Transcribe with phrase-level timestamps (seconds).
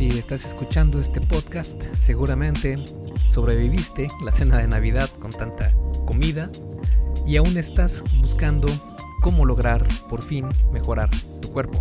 [0.00, 2.82] Si estás escuchando este podcast, seguramente
[3.28, 5.74] sobreviviste la cena de Navidad con tanta
[6.06, 6.50] comida
[7.26, 8.66] y aún estás buscando
[9.20, 11.10] cómo lograr por fin mejorar
[11.42, 11.80] tu cuerpo.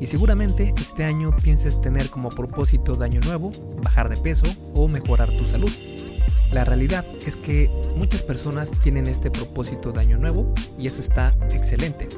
[0.00, 3.52] Y seguramente este año pienses tener como propósito de año nuevo
[3.82, 5.70] bajar de peso o mejorar tu salud.
[6.50, 11.34] La realidad es que muchas personas tienen este propósito de año nuevo y eso está
[11.50, 12.08] excelente.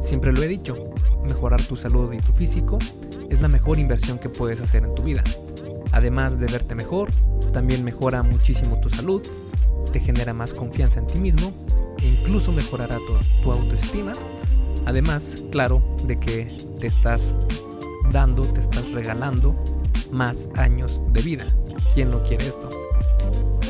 [0.00, 0.76] Siempre lo he dicho,
[1.26, 2.78] mejorar tu salud y tu físico
[3.30, 5.22] es la mejor inversión que puedes hacer en tu vida.
[5.92, 7.10] Además de verte mejor,
[7.52, 9.22] también mejora muchísimo tu salud,
[9.92, 11.52] te genera más confianza en ti mismo
[12.02, 14.12] e incluso mejorará tu, tu autoestima.
[14.86, 17.34] Además, claro, de que te estás
[18.10, 19.54] dando, te estás regalando
[20.10, 21.46] más años de vida.
[21.94, 22.68] ¿Quién no quiere esto?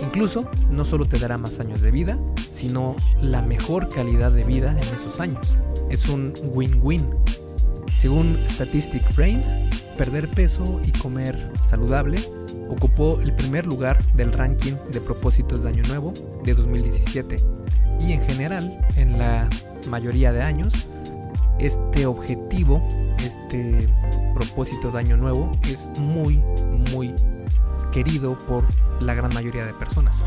[0.03, 2.19] Incluso no solo te dará más años de vida,
[2.55, 5.57] sino la mejor calidad de vida en esos años.
[5.91, 7.05] Es un win-win.
[7.97, 9.43] Según Statistic Brain,
[9.99, 12.19] perder peso y comer saludable
[12.69, 16.15] ocupó el primer lugar del ranking de propósitos de Año Nuevo
[16.45, 17.39] de 2017.
[18.01, 19.49] Y en general, en la
[19.89, 20.89] mayoría de años,
[21.59, 22.87] este objetivo,
[23.19, 23.89] este
[24.33, 26.37] propósito de Año Nuevo es muy,
[26.93, 27.15] muy
[27.93, 28.65] querido por
[29.01, 30.23] la gran mayoría de personas.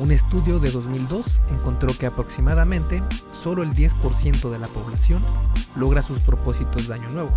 [0.00, 5.22] Un estudio de 2002 encontró que aproximadamente solo el 10% de la población
[5.76, 7.30] logra sus propósitos de año nuevo.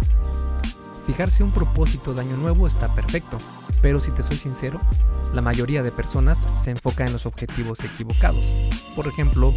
[1.06, 3.38] Fijarse un propósito de año nuevo está perfecto,
[3.82, 4.80] pero si te soy sincero,
[5.34, 8.56] la mayoría de personas se enfoca en los objetivos equivocados.
[8.96, 9.54] Por ejemplo,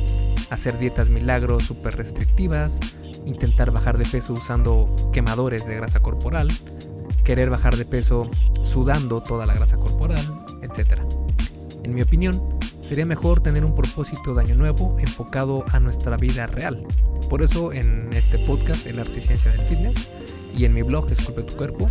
[0.51, 2.81] hacer dietas milagros súper restrictivas,
[3.25, 6.49] intentar bajar de peso usando quemadores de grasa corporal,
[7.25, 8.31] querer bajar de peso
[8.63, 10.21] sudando toda la grasa corporal,
[10.63, 11.01] etc.
[11.83, 12.60] En mi opinión,
[12.91, 16.85] sería mejor tener un propósito de año nuevo enfocado a nuestra vida real.
[17.29, 20.11] Por eso en este podcast, El Arte y Ciencia del Fitness,
[20.57, 21.89] y en mi blog, Esculpe tu Cuerpo,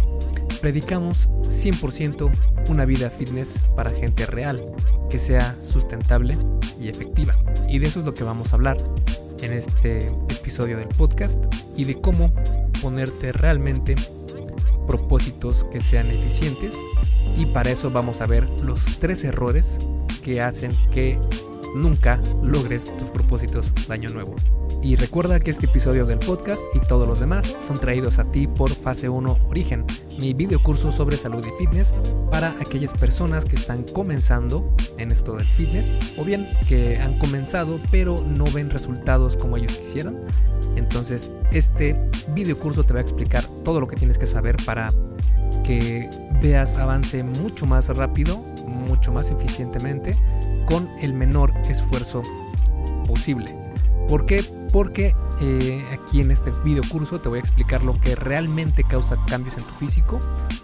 [0.60, 2.30] predicamos 100%
[2.68, 4.62] una vida fitness para gente real,
[5.10, 6.38] que sea sustentable
[6.78, 7.34] y efectiva.
[7.70, 8.76] Y de eso es lo que vamos a hablar
[9.42, 11.42] en este episodio del podcast
[11.78, 12.34] y de cómo
[12.82, 13.96] ponerte realmente
[14.86, 16.76] propósitos que sean eficientes
[17.38, 19.80] y para eso vamos a ver los tres errores
[20.30, 21.20] que hacen que
[21.74, 24.36] nunca logres tus propósitos de año nuevo.
[24.84, 28.46] Y recuerda que este episodio del podcast y todos los demás son traídos a ti
[28.46, 29.86] por Fase 1 Origen,
[30.20, 31.96] mi video curso sobre salud y fitness
[32.30, 37.80] para aquellas personas que están comenzando en esto del fitness o bien que han comenzado
[37.90, 40.20] pero no ven resultados como ellos quisieran.
[40.76, 42.00] Entonces, este
[42.36, 44.92] video curso te va a explicar todo lo que tienes que saber para
[45.64, 46.08] que
[46.42, 50.16] veas avance mucho más rápido, mucho más eficientemente,
[50.66, 52.22] con el menor esfuerzo
[53.06, 53.56] posible.
[54.08, 54.44] ¿Por qué?
[54.74, 59.18] Porque eh, aquí en este video curso te voy a explicar lo que realmente causa
[59.28, 60.20] cambios en tu físico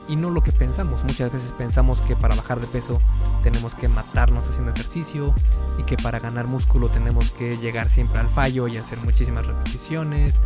[0.07, 1.03] y no lo que pensamos.
[1.03, 2.99] Muchas veces pensamos que para bajar de peso
[3.43, 5.35] tenemos que matarnos haciendo ejercicio
[5.77, 10.41] y que para ganar músculo tenemos que llegar siempre al fallo y hacer muchísimas repeticiones.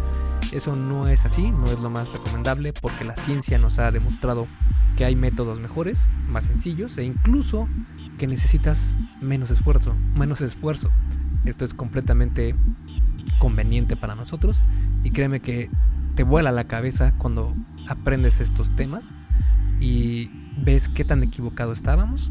[0.52, 4.48] Eso no es así, no es lo más recomendable porque la ciencia nos ha demostrado
[5.00, 7.70] que hay métodos mejores, más sencillos e incluso
[8.18, 10.92] que necesitas menos esfuerzo, menos esfuerzo.
[11.46, 12.54] Esto es completamente
[13.38, 14.62] conveniente para nosotros
[15.06, 15.70] y créeme que
[16.16, 17.56] te vuela la cabeza cuando
[17.88, 19.14] aprendes estos temas
[19.80, 22.30] y ves qué tan equivocado estábamos.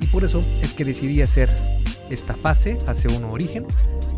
[0.00, 1.54] Y por eso es que decidí hacer
[2.10, 3.66] esta fase, fase 1 origen,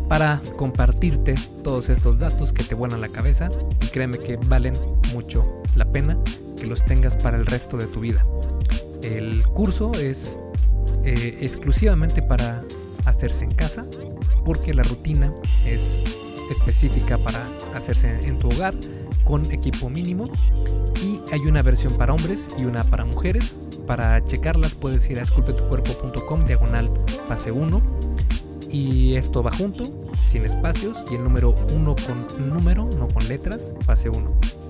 [0.07, 3.49] para compartirte todos estos datos que te vuelan la cabeza
[3.83, 4.73] y créeme que valen
[5.13, 6.17] mucho la pena
[6.57, 8.25] que los tengas para el resto de tu vida.
[9.01, 10.37] El curso es
[11.03, 12.63] eh, exclusivamente para
[13.05, 13.85] hacerse en casa
[14.45, 15.33] porque la rutina
[15.65, 16.01] es
[16.49, 18.73] específica para hacerse en tu hogar
[19.23, 20.29] con equipo mínimo
[21.03, 23.59] y hay una versión para hombres y una para mujeres.
[23.85, 26.89] Para checarlas puedes ir a esculpetucuerpo.com diagonal
[27.27, 27.81] pase 1
[28.71, 29.83] y esto va junto,
[30.29, 34.66] sin espacios y el número 1 con número, no con letras, pase 1.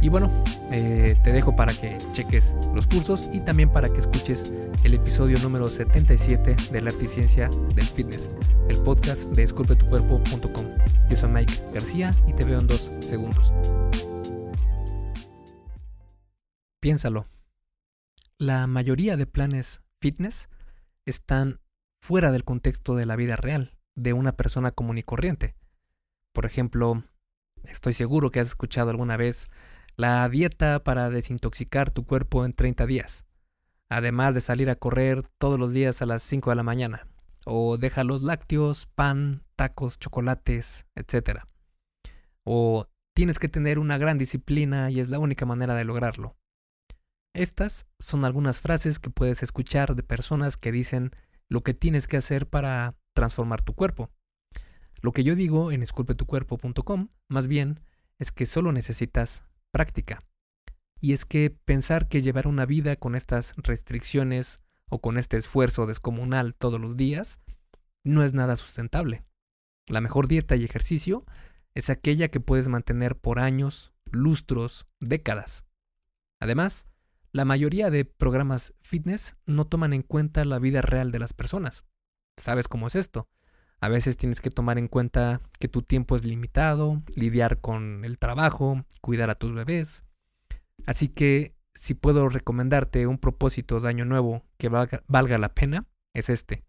[0.00, 0.30] Y bueno,
[0.70, 4.52] eh, te dejo para que cheques los cursos y también para que escuches
[4.84, 8.30] el episodio número 77 de la Articiencia del Fitness,
[8.68, 10.66] el podcast de esculpetucuerpo.com.
[11.10, 13.52] Yo soy Mike García y te veo en dos segundos.
[16.80, 17.26] Piénsalo.
[18.38, 20.48] La mayoría de planes fitness
[21.06, 21.60] están
[22.00, 25.56] fuera del contexto de la vida real, de una persona común y corriente.
[26.32, 27.02] Por ejemplo,
[27.64, 29.48] estoy seguro que has escuchado alguna vez
[29.98, 33.24] la dieta para desintoxicar tu cuerpo en 30 días,
[33.88, 37.08] además de salir a correr todos los días a las 5 de la mañana,
[37.44, 41.40] o deja los lácteos, pan, tacos, chocolates, etc.
[42.44, 46.36] O tienes que tener una gran disciplina y es la única manera de lograrlo.
[47.34, 51.10] Estas son algunas frases que puedes escuchar de personas que dicen
[51.48, 54.10] lo que tienes que hacer para transformar tu cuerpo.
[55.00, 57.80] Lo que yo digo en esculpetucuerpo.com, más bien,
[58.20, 59.42] es que solo necesitas
[59.78, 60.24] práctica.
[61.00, 64.58] Y es que pensar que llevar una vida con estas restricciones
[64.90, 67.40] o con este esfuerzo descomunal todos los días
[68.02, 69.22] no es nada sustentable.
[69.86, 71.24] La mejor dieta y ejercicio
[71.74, 75.64] es aquella que puedes mantener por años, lustros, décadas.
[76.40, 76.88] Además,
[77.30, 81.84] la mayoría de programas fitness no toman en cuenta la vida real de las personas.
[82.36, 83.28] ¿Sabes cómo es esto?
[83.80, 88.18] A veces tienes que tomar en cuenta que tu tiempo es limitado, lidiar con el
[88.18, 90.04] trabajo, cuidar a tus bebés.
[90.86, 96.28] Así que si puedo recomendarte un propósito de año nuevo que valga, la pena, es
[96.28, 96.64] este.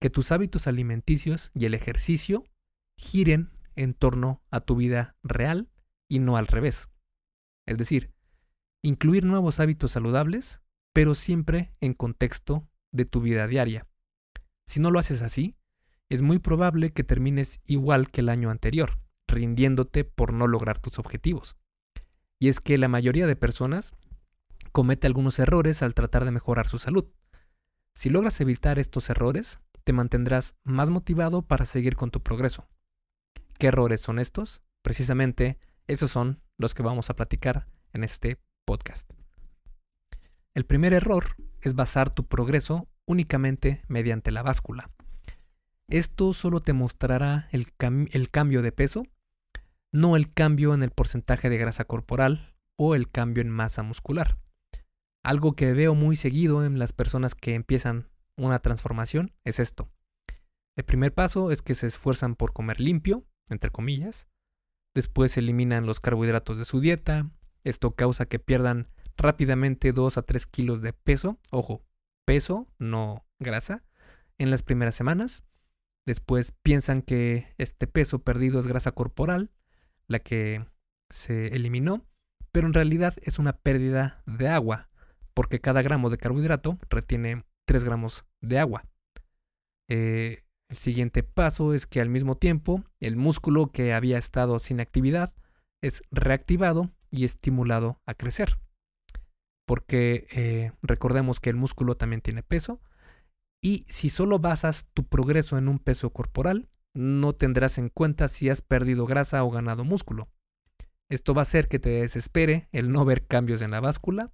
[0.00, 2.44] Que tus hábitos alimenticios y el ejercicio
[2.96, 5.68] giren en torno a tu vida real
[6.08, 6.88] y no al revés.
[7.66, 8.10] Es decir,
[8.82, 10.60] incluir nuevos hábitos saludables,
[10.94, 13.86] pero siempre en contexto de tu vida diaria.
[14.66, 15.56] Si no lo haces así,
[16.08, 20.98] es muy probable que termines igual que el año anterior, rindiéndote por no lograr tus
[20.98, 21.56] objetivos.
[22.38, 23.94] Y es que la mayoría de personas
[24.72, 27.06] comete algunos errores al tratar de mejorar su salud.
[27.94, 32.68] Si logras evitar estos errores, te mantendrás más motivado para seguir con tu progreso.
[33.58, 34.62] ¿Qué errores son estos?
[34.82, 39.10] Precisamente esos son los que vamos a platicar en este podcast.
[40.54, 44.90] El primer error es basar tu progreso únicamente mediante la báscula.
[45.88, 47.72] Esto solo te mostrará el,
[48.30, 49.04] cambio de peso,
[49.92, 54.36] no el cambio en el porcentaje de grasa corporal o el cambio en masa muscular.
[55.24, 59.88] Algo que veo muy seguido en las personas que empiezan una transformación es esto.
[60.76, 64.28] El primer paso es que se esfuerzan por comer limpio, entre comillas.
[64.94, 67.30] Después eliminan los carbohidratos de su dieta.
[67.64, 71.38] Esto causa que pierdan rápidamente 2 a 3 kilos de peso.
[71.50, 71.82] Ojo,
[72.24, 73.84] peso, no grasa,
[74.38, 75.42] en las primeras semanas.
[76.06, 79.50] Después piensan que este peso perdido es grasa corporal,
[80.06, 80.64] la que
[81.10, 82.06] se eliminó,
[82.52, 84.88] pero en realidad es una pérdida de agua,
[85.34, 88.86] porque cada gramo de carbohidrato retiene 3 gramos de agua.
[89.88, 94.80] Eh, el siguiente paso es que al mismo tiempo el músculo que había estado sin
[94.80, 95.34] actividad
[95.82, 98.58] es reactivado y estimulado a crecer
[99.66, 102.80] porque eh, recordemos que el músculo también tiene peso,
[103.66, 108.48] y si solo basas tu progreso en un peso corporal, no tendrás en cuenta si
[108.48, 110.28] has perdido grasa o ganado músculo.
[111.10, 114.30] Esto va a hacer que te desespere el no ver cambios en la báscula,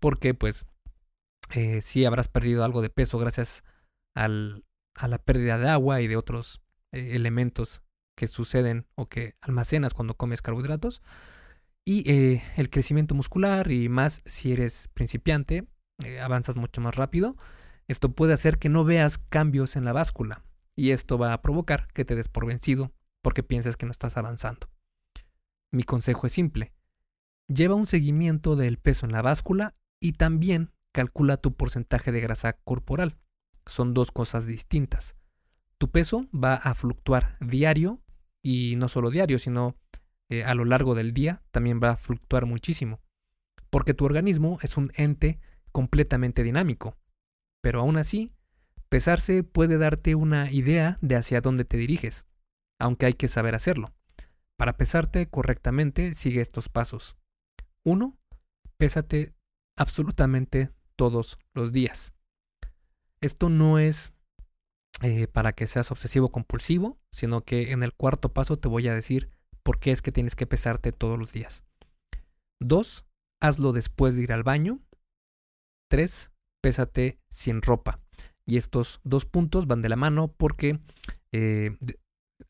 [0.00, 0.66] porque pues
[1.54, 3.62] eh, si habrás perdido algo de peso gracias
[4.16, 6.60] a la pérdida de agua y de otros
[6.90, 7.82] eh, elementos
[8.16, 11.02] que suceden o que almacenas cuando comes carbohidratos,
[11.84, 15.68] y eh, el crecimiento muscular y más si eres principiante,
[16.20, 17.36] avanzas mucho más rápido.
[17.88, 20.42] Esto puede hacer que no veas cambios en la báscula
[20.74, 22.92] y esto va a provocar que te des por vencido
[23.22, 24.68] porque piensas que no estás avanzando.
[25.72, 26.72] Mi consejo es simple.
[27.48, 32.54] Lleva un seguimiento del peso en la báscula y también calcula tu porcentaje de grasa
[32.54, 33.18] corporal.
[33.66, 35.16] Son dos cosas distintas.
[35.78, 38.00] Tu peso va a fluctuar diario
[38.42, 39.76] y no solo diario, sino
[40.28, 43.00] eh, a lo largo del día también va a fluctuar muchísimo,
[43.70, 45.38] porque tu organismo es un ente
[45.72, 46.96] completamente dinámico.
[47.66, 48.30] Pero aún así,
[48.88, 52.24] pesarse puede darte una idea de hacia dónde te diriges,
[52.78, 53.92] aunque hay que saber hacerlo.
[54.56, 57.16] Para pesarte correctamente, sigue estos pasos.
[57.82, 58.16] 1.
[58.76, 59.34] Pésate
[59.76, 62.12] absolutamente todos los días.
[63.20, 64.12] Esto no es
[65.02, 68.94] eh, para que seas obsesivo compulsivo, sino que en el cuarto paso te voy a
[68.94, 69.28] decir
[69.64, 71.64] por qué es que tienes que pesarte todos los días.
[72.60, 73.06] Dos,
[73.40, 74.78] hazlo después de ir al baño.
[75.90, 76.30] Tres,
[76.66, 78.00] pésate sin ropa.
[78.44, 80.80] Y estos dos puntos van de la mano porque
[81.30, 81.76] eh,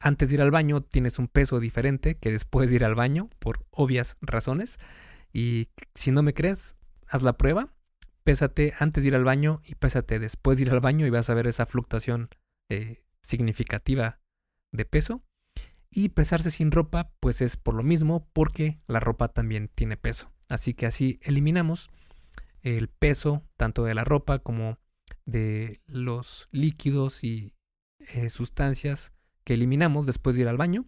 [0.00, 3.28] antes de ir al baño tienes un peso diferente que después de ir al baño,
[3.38, 4.78] por obvias razones.
[5.34, 7.74] Y si no me crees, haz la prueba.
[8.24, 11.28] Pésate antes de ir al baño y pésate después de ir al baño y vas
[11.28, 12.30] a ver esa fluctuación
[12.70, 14.20] eh, significativa
[14.72, 15.24] de peso.
[15.90, 20.32] Y pesarse sin ropa, pues es por lo mismo, porque la ropa también tiene peso.
[20.48, 21.90] Así que así eliminamos
[22.74, 24.78] el peso tanto de la ropa como
[25.24, 27.54] de los líquidos y
[28.00, 29.12] eh, sustancias
[29.44, 30.84] que eliminamos después de ir al baño.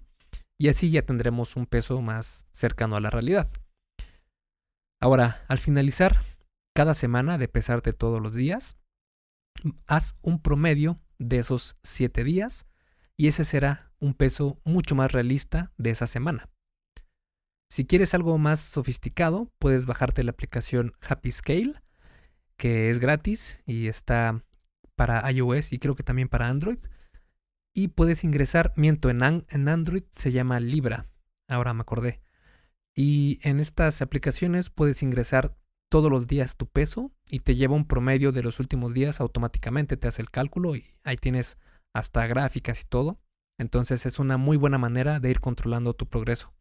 [0.58, 3.48] Y así ya tendremos un peso más cercano a la realidad.
[5.00, 6.20] Ahora, al finalizar
[6.74, 8.76] cada semana de pesarte todos los días,
[9.86, 12.66] haz un promedio de esos 7 días
[13.16, 16.50] y ese será un peso mucho más realista de esa semana.
[17.68, 21.74] Si quieres algo más sofisticado, puedes bajarte la aplicación Happy Scale,
[22.56, 24.42] que es gratis y está
[24.96, 26.78] para iOS y creo que también para Android.
[27.74, 31.06] Y puedes ingresar, miento, en, Android se llama Libra,
[31.46, 32.20] ahora me acordé.
[32.94, 35.56] Y en estas aplicaciones puedes ingresar
[35.88, 39.96] todos los días tu peso y te lleva un promedio de los últimos días automáticamente,
[39.96, 41.58] te hace el cálculo y ahí tienes
[41.94, 43.20] hasta gráficas y todo.
[43.58, 46.52] Entonces es una muy buena manera de ir controlando tu progreso.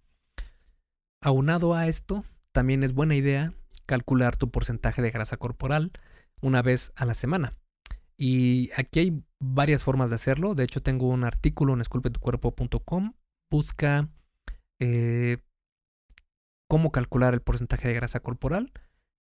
[1.22, 3.54] Aunado a esto, también es buena idea
[3.86, 5.92] calcular tu porcentaje de grasa corporal
[6.42, 7.58] una vez a la semana.
[8.18, 10.56] Y aquí hay varias formas de hacerlo.
[10.56, 13.14] De hecho, tengo un artículo en esculpetucuerpo.com.
[13.50, 14.10] Busca
[14.80, 15.38] eh,
[16.68, 18.72] cómo calcular el porcentaje de grasa corporal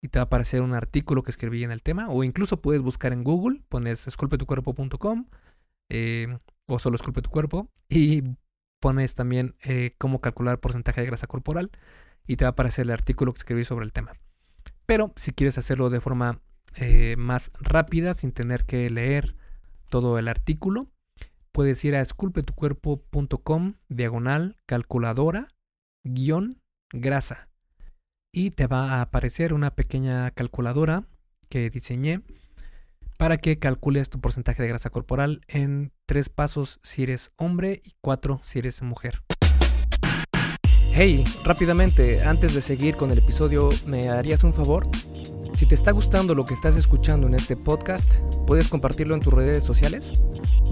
[0.00, 2.08] y te va a aparecer un artículo que escribí en el tema.
[2.08, 5.26] O incluso puedes buscar en Google, pones esculpetucuerpo.com
[5.88, 8.22] eh, o solo esculpe tu cuerpo y
[8.82, 11.70] pones también eh, cómo calcular porcentaje de grasa corporal
[12.26, 14.12] y te va a aparecer el artículo que escribí sobre el tema.
[14.84, 16.40] Pero si quieres hacerlo de forma
[16.76, 19.36] eh, más rápida, sin tener que leer
[19.88, 20.90] todo el artículo,
[21.52, 25.48] puedes ir a esculpetucuerpo.com diagonal calculadora
[26.02, 26.60] guion
[26.92, 27.48] grasa
[28.32, 31.04] y te va a aparecer una pequeña calculadora
[31.48, 32.22] que diseñé
[33.22, 37.92] para que calcules tu porcentaje de grasa corporal en tres pasos si eres hombre y
[38.00, 39.22] cuatro si eres mujer.
[40.90, 44.88] Hey, rápidamente, antes de seguir con el episodio, ¿me harías un favor?
[45.54, 48.12] Si te está gustando lo que estás escuchando en este podcast,
[48.44, 50.14] ¿puedes compartirlo en tus redes sociales?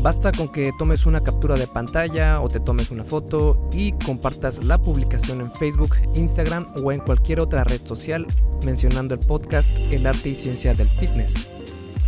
[0.02, 4.64] Basta con que tomes una captura de pantalla o te tomes una foto y compartas
[4.64, 8.26] la publicación en Facebook, Instagram o en cualquier otra red social
[8.64, 11.59] mencionando el podcast El arte y ciencia del fitness.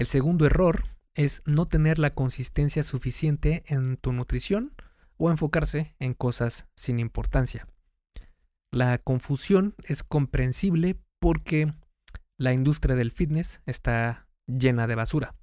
[0.00, 4.72] El segundo error es no tener la consistencia suficiente en tu nutrición
[5.18, 7.68] o enfocarse en cosas sin importancia.
[8.72, 11.70] La confusión es comprensible porque
[12.38, 15.34] la industria del fitness está llena de basura.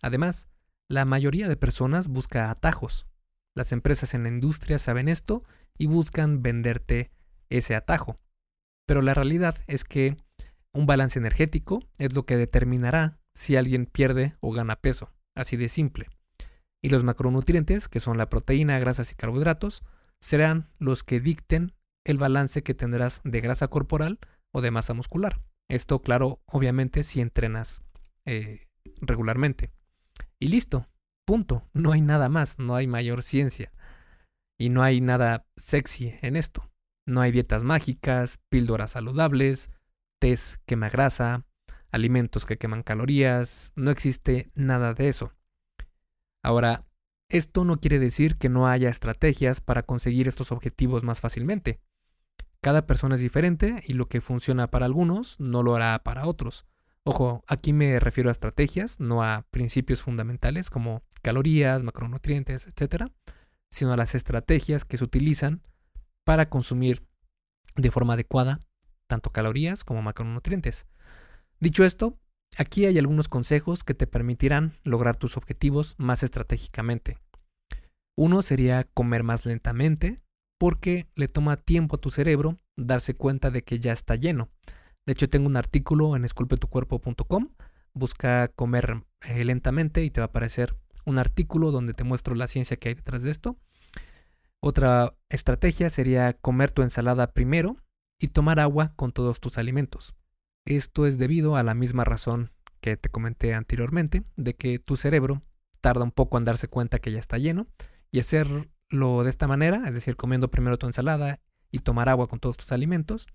[0.00, 0.46] Además,
[0.88, 3.08] la mayoría de personas busca atajos.
[3.56, 5.42] Las empresas en la industria saben esto
[5.76, 7.10] y buscan venderte
[7.48, 8.20] ese atajo.
[8.86, 10.16] Pero la realidad es que
[10.72, 15.68] un balance energético es lo que determinará si alguien pierde o gana peso, así de
[15.68, 16.08] simple
[16.82, 19.84] y los macronutrientes, que son la proteína, grasas y carbohidratos,
[20.20, 21.72] serán los que dicten
[22.04, 24.18] el balance que tendrás de grasa corporal
[24.52, 25.40] o de masa muscular.
[25.68, 27.82] Esto, claro, obviamente si entrenas
[28.24, 28.66] eh,
[29.00, 29.70] regularmente.
[30.40, 30.86] Y listo,
[31.26, 31.62] punto.
[31.72, 33.72] No hay nada más, no hay mayor ciencia.
[34.58, 36.70] Y no hay nada sexy en esto.
[37.06, 39.70] No hay dietas mágicas, píldoras saludables,
[40.20, 41.46] test quema grasa,
[41.90, 45.32] alimentos que queman calorías, no existe nada de eso.
[46.42, 46.86] Ahora,
[47.28, 51.80] esto no quiere decir que no haya estrategias para conseguir estos objetivos más fácilmente.
[52.60, 56.66] Cada persona es diferente y lo que funciona para algunos no lo hará para otros.
[57.04, 63.04] Ojo, aquí me refiero a estrategias, no a principios fundamentales como calorías, macronutrientes, etc.,
[63.70, 65.62] sino a las estrategias que se utilizan
[66.24, 67.06] para consumir
[67.76, 68.60] de forma adecuada
[69.08, 70.86] tanto calorías como macronutrientes.
[71.60, 72.18] Dicho esto,
[72.58, 77.18] Aquí hay algunos consejos que te permitirán lograr tus objetivos más estratégicamente.
[78.16, 80.16] Uno sería comer más lentamente,
[80.58, 84.48] porque le toma tiempo a tu cerebro darse cuenta de que ya está lleno.
[85.06, 87.50] De hecho, tengo un artículo en esculpetucuerpo.com.
[87.94, 92.48] Busca comer eh, lentamente y te va a aparecer un artículo donde te muestro la
[92.48, 93.56] ciencia que hay detrás de esto.
[94.60, 97.76] Otra estrategia sería comer tu ensalada primero
[98.18, 100.16] y tomar agua con todos tus alimentos.
[100.68, 105.40] Esto es debido a la misma razón que te comenté anteriormente, de que tu cerebro
[105.80, 107.64] tarda un poco en darse cuenta que ya está lleno
[108.10, 112.38] y hacerlo de esta manera, es decir, comiendo primero tu ensalada y tomar agua con
[112.38, 113.28] todos tus alimentos,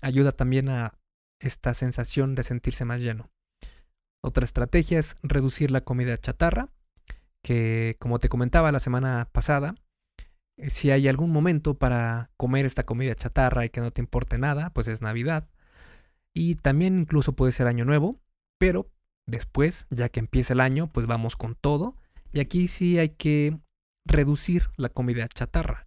[0.00, 0.94] ayuda también a
[1.40, 3.30] esta sensación de sentirse más lleno.
[4.22, 6.70] Otra estrategia es reducir la comida chatarra,
[7.42, 9.74] que como te comentaba la semana pasada,
[10.56, 14.38] eh, si hay algún momento para comer esta comida chatarra y que no te importe
[14.38, 15.50] nada, pues es Navidad.
[16.34, 18.20] Y también incluso puede ser año nuevo,
[18.58, 18.90] pero
[19.26, 21.96] después, ya que empieza el año, pues vamos con todo.
[22.32, 23.58] Y aquí sí hay que
[24.04, 25.86] reducir la comida chatarra.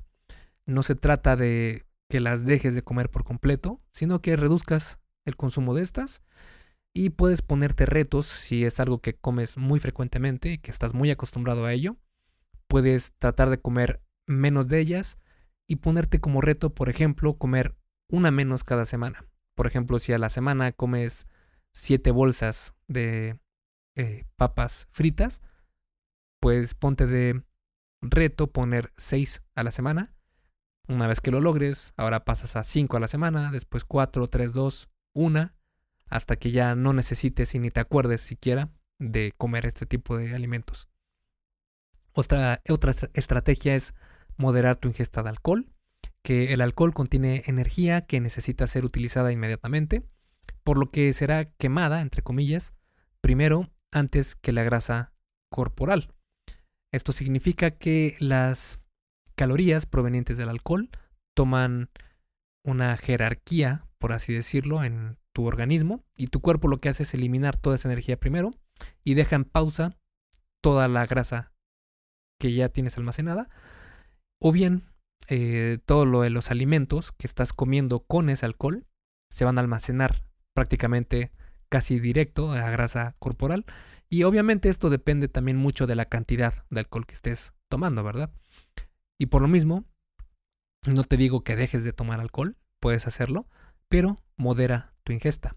[0.66, 5.36] No se trata de que las dejes de comer por completo, sino que reduzcas el
[5.36, 6.22] consumo de estas
[6.94, 11.10] y puedes ponerte retos si es algo que comes muy frecuentemente y que estás muy
[11.10, 11.96] acostumbrado a ello.
[12.68, 15.18] Puedes tratar de comer menos de ellas
[15.68, 17.76] y ponerte como reto, por ejemplo, comer
[18.10, 19.26] una menos cada semana.
[19.56, 21.28] Por ejemplo, si a la semana comes
[21.72, 23.40] siete bolsas de
[23.96, 25.42] eh, papas fritas,
[26.40, 27.44] pues ponte de
[28.02, 30.14] reto poner seis a la semana.
[30.88, 34.54] Una vez que lo logres, ahora pasas a cinco a la semana, después cuatro, tres,
[34.54, 35.56] dos, una,
[36.08, 40.36] hasta que ya no necesites y ni te acuerdes siquiera de comer este tipo de
[40.36, 40.90] alimentos.
[42.14, 43.94] Otra, otra estrategia es
[44.36, 45.72] moderar tu ingesta de alcohol,
[46.24, 50.04] que el alcohol contiene energía que necesita ser utilizada inmediatamente,
[50.64, 52.74] por lo que será quemada, entre comillas,
[53.22, 55.14] primero antes que la grasa
[55.50, 56.14] corporal.
[56.94, 58.80] Esto significa que las
[59.36, 60.90] calorías provenientes del alcohol
[61.36, 61.90] toman
[62.64, 67.14] una jerarquía, por así decirlo, en tu organismo y tu cuerpo lo que hace es
[67.14, 68.52] eliminar toda esa energía primero
[69.04, 69.98] y deja en pausa
[70.62, 71.54] toda la grasa
[72.40, 73.50] que ya tienes almacenada
[74.40, 74.91] o bien
[75.28, 78.86] eh, todo lo de los alimentos que estás comiendo con ese alcohol
[79.30, 80.24] se van a almacenar
[80.54, 81.32] prácticamente
[81.70, 83.66] casi directo a grasa corporal
[84.10, 88.34] y obviamente esto depende también mucho de la cantidad de alcohol que estés tomando, ¿verdad?
[89.18, 89.86] Y por lo mismo,
[90.86, 93.48] no te digo que dejes de tomar alcohol, puedes hacerlo,
[93.88, 95.56] pero modera tu ingesta.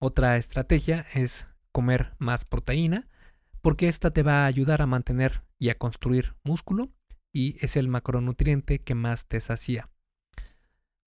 [0.00, 3.06] Otra estrategia es comer más proteína,
[3.60, 6.90] porque esta te va a ayudar a mantener y a construir músculo
[7.32, 9.88] y es el macronutriente que más te sacía.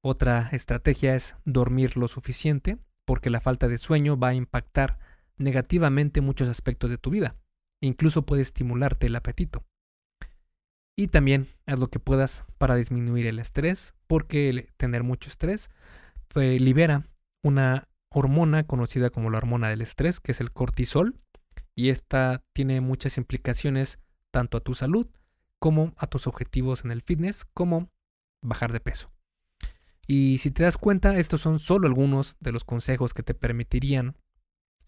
[0.04, 5.00] Otra estrategia es dormir lo suficiente, porque la falta de sueño va a impactar
[5.38, 7.36] negativamente muchos aspectos de tu vida.
[7.82, 9.66] Incluso puede estimularte el apetito.
[10.98, 15.70] Y también haz lo que puedas para disminuir el estrés, porque tener mucho estrés
[16.30, 17.08] pues, libera
[17.44, 21.20] una hormona conocida como la hormona del estrés, que es el cortisol,
[21.76, 24.00] y esta tiene muchas implicaciones
[24.32, 25.08] tanto a tu salud
[25.66, 27.90] como a tus objetivos en el fitness, como
[28.44, 29.12] bajar de peso.
[30.06, 34.16] Y si te das cuenta, estos son solo algunos de los consejos que te permitirían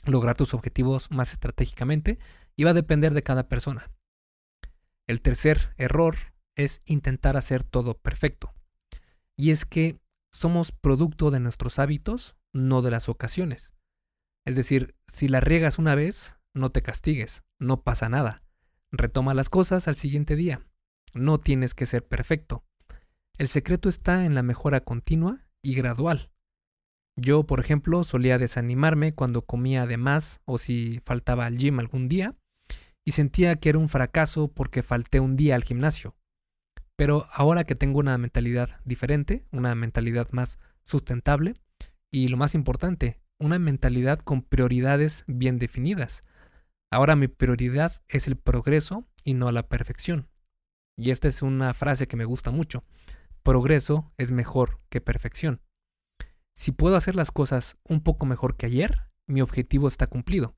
[0.06, 2.20] lograr tus objetivos más estratégicamente
[2.56, 3.90] y va a depender de cada persona.
[5.08, 6.16] El tercer error
[6.56, 8.54] es intentar hacer todo perfecto.
[9.36, 10.00] Y es que
[10.32, 13.74] somos producto de nuestros hábitos, no de las ocasiones.
[14.46, 18.44] Es decir, si la riegas una vez, no te castigues, no pasa nada.
[18.92, 20.67] Retoma las cosas al siguiente día.
[21.14, 22.64] No tienes que ser perfecto.
[23.38, 26.32] El secreto está en la mejora continua y gradual.
[27.16, 32.08] Yo, por ejemplo, solía desanimarme cuando comía de más o si faltaba al gym algún
[32.08, 32.36] día
[33.06, 36.16] y sentía que era un fracaso porque falté un día al gimnasio.
[36.96, 41.56] Pero ahora que tengo una mentalidad diferente, una mentalidad más sustentable
[42.12, 46.24] y lo más importante, una mentalidad con prioridades bien definidas.
[46.92, 50.28] Ahora mi prioridad es el progreso y no la perfección.
[50.98, 52.84] Y esta es una frase que me gusta mucho.
[53.44, 55.62] Progreso es mejor que perfección.
[56.54, 60.58] Si puedo hacer las cosas un poco mejor que ayer, mi objetivo está cumplido.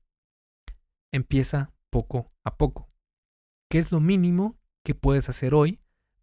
[1.12, 2.90] Empieza poco a poco.
[3.68, 5.80] ¿Qué es lo mínimo que puedes hacer hoy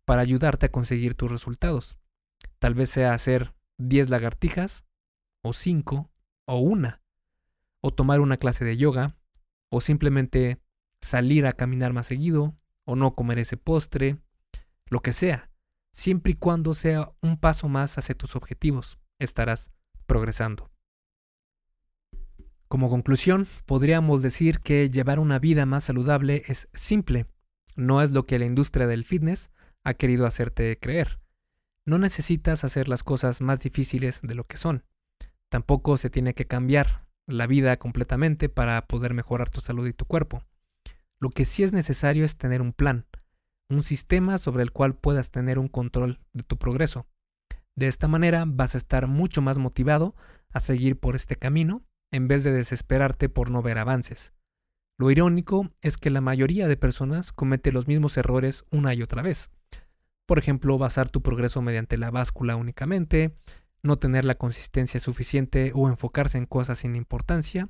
[0.08, 1.97] para ayudarte a conseguir tus resultados.
[2.60, 4.86] Tal vez sea hacer 10 lagartijas,
[5.43, 6.10] o 5,
[6.45, 7.01] o una,
[7.82, 9.17] o tomar una clase de yoga,
[9.69, 10.62] o simplemente
[11.01, 12.56] salir a caminar más seguido,
[12.88, 14.17] o no comer ese postre,
[14.88, 15.52] lo que sea,
[15.91, 19.71] siempre y cuando sea un paso más hacia tus objetivos, estarás
[20.06, 20.71] progresando.
[22.69, 27.28] Como conclusión, podríamos decir que llevar una vida más saludable es simple,
[27.76, 29.52] no es lo que la industria del fitness
[29.84, 31.19] ha querido hacerte creer.
[31.86, 34.84] No necesitas hacer las cosas más difíciles de lo que son.
[35.50, 40.06] Tampoco se tiene que cambiar la vida completamente para poder mejorar tu salud y tu
[40.06, 40.43] cuerpo.
[41.19, 43.06] Lo que sí es necesario es tener un plan,
[43.69, 47.08] un sistema sobre el cual puedas tener un control de tu progreso.
[47.75, 50.15] De esta manera vas a estar mucho más motivado
[50.51, 54.34] a seguir por este camino en vez de desesperarte por no ver avances.
[54.97, 59.21] Lo irónico es que la mayoría de personas comete los mismos errores una y otra
[59.21, 59.51] vez.
[60.25, 63.38] Por ejemplo, basar tu progreso mediante la báscula únicamente,
[63.84, 67.69] no tener la consistencia suficiente o enfocarse en cosas sin importancia,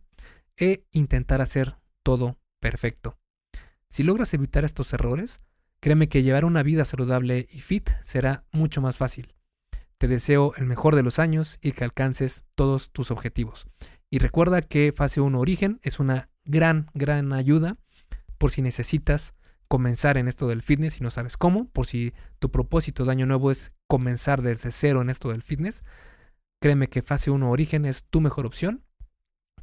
[0.55, 3.19] e intentar hacer todo perfecto.
[3.89, 5.41] Si logras evitar estos errores,
[5.80, 9.34] créeme que llevar una vida saludable y fit será mucho más fácil.
[9.97, 13.67] Te deseo el mejor de los años y que alcances todos tus objetivos.
[14.10, 17.78] Y recuerda que Fase 1 Origen es una gran, gran ayuda
[18.38, 19.34] por si necesitas
[19.67, 23.26] comenzar en esto del fitness y no sabes cómo, por si tu propósito de año
[23.26, 25.84] nuevo es comenzar desde cero en esto del fitness,
[26.62, 28.84] créeme que fase 1 origen es tu mejor opción.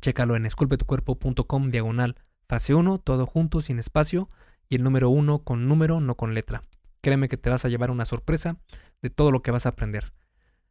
[0.00, 2.16] Chécalo en esculpetucuerpo.com diagonal
[2.48, 4.28] fase 1, todo junto, sin espacio,
[4.68, 6.62] y el número 1 con número, no con letra.
[7.00, 8.56] Créeme que te vas a llevar una sorpresa
[9.02, 10.12] de todo lo que vas a aprender.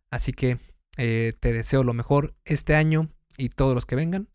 [0.09, 0.59] Así que
[0.97, 4.29] eh, te deseo lo mejor este año y todos los que vengan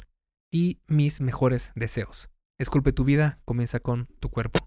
[0.51, 2.31] y mis mejores deseos.
[2.59, 4.59] Esculpe tu vida, comienza con tu cuerpo.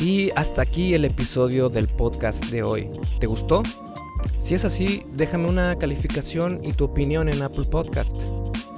[0.00, 2.90] Y hasta aquí el episodio del podcast de hoy.
[3.20, 3.62] ¿Te gustó?
[4.38, 8.16] Si es así, déjame una calificación y tu opinión en Apple Podcast.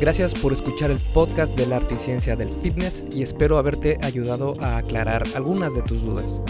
[0.00, 3.98] Gracias por escuchar el podcast de la arte y ciencia del fitness y espero haberte
[4.02, 6.42] ayudado a aclarar algunas de tus dudas.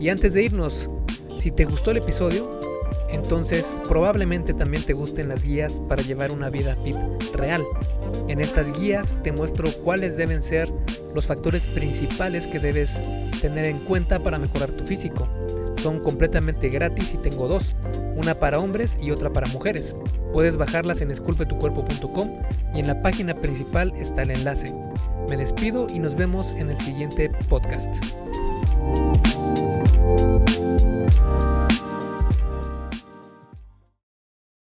[0.00, 0.90] Y antes de irnos,
[1.36, 2.60] si te gustó el episodio,
[3.10, 6.96] entonces probablemente también te gusten las guías para llevar una vida fit
[7.34, 7.64] real.
[8.28, 10.72] En estas guías te muestro cuáles deben ser
[11.14, 13.00] los factores principales que debes
[13.40, 15.28] tener en cuenta para mejorar tu físico.
[15.82, 17.74] Son completamente gratis y tengo dos,
[18.14, 19.94] una para hombres y otra para mujeres.
[20.32, 22.42] Puedes bajarlas en esculpetucuerpo.com
[22.74, 24.74] y en la página principal está el enlace.
[25.28, 27.94] Me despido y nos vemos en el siguiente podcast.